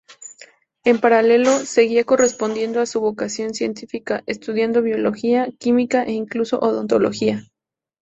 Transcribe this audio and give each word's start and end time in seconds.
En 0.83 0.99
paralelo, 0.99 1.59
seguía 1.59 2.03
respondiendo 2.09 2.81
a 2.81 2.87
su 2.87 2.99
vocación 2.99 3.53
científica, 3.53 4.23
estudiando 4.25 4.81
biología, 4.81 5.47
química 5.59 6.01
e 6.05 6.13
incluso 6.13 6.57
odontología. 6.59 7.43